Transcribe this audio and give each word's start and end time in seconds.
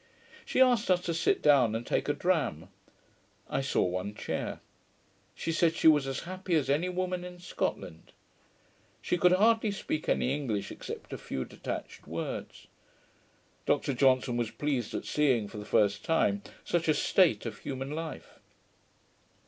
She 0.45 0.59
asked 0.59 0.89
us 0.89 1.01
to 1.01 1.13
sit 1.13 1.43
down 1.43 1.75
and 1.75 1.85
take 1.85 2.09
a 2.09 2.13
dram. 2.13 2.69
I 3.47 3.61
saw 3.61 3.83
one 3.83 4.15
chair. 4.15 4.59
She 5.35 5.51
said 5.51 5.75
she 5.75 5.87
was 5.87 6.07
as 6.07 6.21
happy 6.21 6.55
as 6.55 6.71
any 6.71 6.89
woman 6.89 7.23
in 7.23 7.37
Scotland. 7.37 8.11
She 9.03 9.15
could 9.15 9.31
hardly 9.31 9.69
speak 9.69 10.09
any 10.09 10.33
English 10.33 10.71
except 10.71 11.13
a 11.13 11.19
few 11.19 11.45
detached 11.45 12.07
words. 12.07 12.65
Dr 13.67 13.93
Johnson 13.93 14.37
was 14.37 14.49
pleased 14.49 14.95
at 14.95 15.05
seeing, 15.05 15.47
for 15.47 15.59
the 15.59 15.65
first 15.65 16.03
time, 16.03 16.41
such 16.65 16.87
a 16.87 16.95
state 16.95 17.45
of 17.45 17.59
human 17.59 17.91
life. 17.91 18.39